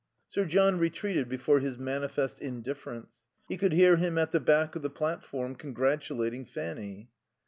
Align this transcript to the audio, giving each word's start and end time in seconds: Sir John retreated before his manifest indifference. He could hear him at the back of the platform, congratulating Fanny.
Sir 0.29 0.45
John 0.45 0.79
retreated 0.79 1.29
before 1.29 1.59
his 1.59 1.77
manifest 1.77 2.39
indifference. 2.41 3.19
He 3.47 3.55
could 3.55 3.71
hear 3.73 3.97
him 3.97 4.17
at 4.17 4.31
the 4.31 4.39
back 4.39 4.75
of 4.75 4.81
the 4.81 4.89
platform, 4.89 5.53
congratulating 5.53 6.43
Fanny. 6.43 7.11